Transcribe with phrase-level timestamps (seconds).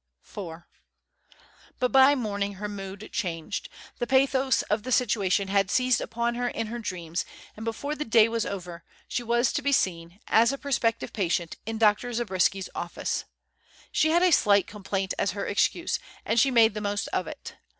[0.25, 0.63] IV
[1.77, 3.69] But by morning her mood changed.
[3.99, 7.23] The pathos of the situation had seized upon her in her dreams,
[7.55, 11.57] and before the day was over, she was to be seen, as a prospective patient,
[11.67, 12.11] in Dr.
[12.11, 13.25] Zabriskie's office.
[13.91, 17.57] She had a slight complaint as her excuse, and she made the most of it.